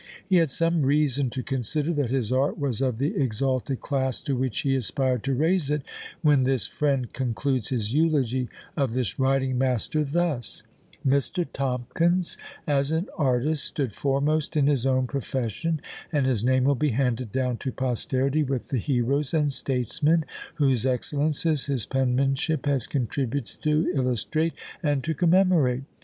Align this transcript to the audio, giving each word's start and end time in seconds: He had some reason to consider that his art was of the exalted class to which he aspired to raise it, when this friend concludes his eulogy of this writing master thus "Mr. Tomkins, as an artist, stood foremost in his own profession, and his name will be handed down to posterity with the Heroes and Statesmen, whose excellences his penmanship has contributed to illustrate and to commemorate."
He 0.25 0.37
had 0.37 0.49
some 0.49 0.81
reason 0.81 1.29
to 1.29 1.43
consider 1.43 1.93
that 1.93 2.09
his 2.09 2.31
art 2.31 2.57
was 2.57 2.81
of 2.81 2.97
the 2.97 3.15
exalted 3.15 3.81
class 3.81 4.19
to 4.21 4.35
which 4.35 4.61
he 4.61 4.75
aspired 4.75 5.23
to 5.25 5.35
raise 5.35 5.69
it, 5.69 5.83
when 6.23 6.41
this 6.43 6.65
friend 6.65 7.13
concludes 7.13 7.69
his 7.69 7.93
eulogy 7.93 8.49
of 8.75 8.93
this 8.93 9.19
writing 9.19 9.59
master 9.59 10.03
thus 10.03 10.63
"Mr. 11.05 11.45
Tomkins, 11.53 12.35
as 12.65 12.89
an 12.89 13.09
artist, 13.15 13.63
stood 13.63 13.93
foremost 13.93 14.57
in 14.57 14.65
his 14.65 14.87
own 14.87 15.05
profession, 15.05 15.79
and 16.11 16.25
his 16.25 16.43
name 16.43 16.63
will 16.63 16.73
be 16.73 16.89
handed 16.89 17.31
down 17.31 17.57
to 17.57 17.71
posterity 17.71 18.41
with 18.41 18.69
the 18.69 18.79
Heroes 18.79 19.35
and 19.35 19.51
Statesmen, 19.51 20.25
whose 20.55 20.83
excellences 20.83 21.67
his 21.67 21.85
penmanship 21.85 22.65
has 22.65 22.87
contributed 22.87 23.61
to 23.61 23.91
illustrate 23.93 24.53
and 24.81 25.03
to 25.03 25.13
commemorate." 25.13 25.83